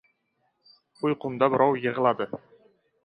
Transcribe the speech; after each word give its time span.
Uyqumda 1.09 1.51
birov 1.57 1.77
yig‘ladi. 1.85 2.29